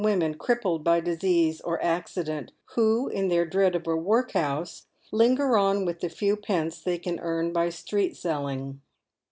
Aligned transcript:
women 0.03 0.33
crippled 0.33 0.83
by 0.83 0.99
disease 0.99 1.61
or 1.61 1.77
acci 1.77 2.25
dent, 2.25 2.51
who, 2.73 3.07
in 3.09 3.27
their 3.27 3.45
dread 3.45 3.75
of 3.75 3.85
a 3.85 3.95
workhouse, 3.95 4.87
linger 5.11 5.55
on 5.55 5.85
with 5.85 5.99
the 5.99 6.09
few 6.09 6.35
pence 6.35 6.81
they 6.81 6.99
earn 7.21 7.53
by 7.53 7.69
street 7.69 8.17
selling. 8.17 8.81